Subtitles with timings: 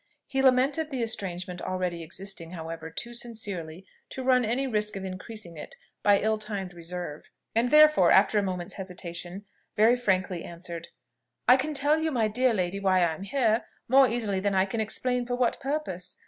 [0.25, 5.57] He lamented the estrangement already existing, however, too sincerely, to run any risk of increasing
[5.57, 9.45] it by ill timed reserve, and therefore, after a moment's hesitation,
[9.75, 10.87] very frankly answered
[11.47, 14.65] "I can tell you, my dear lady, why I am here, more easily than I
[14.65, 16.17] can explain for what purpose.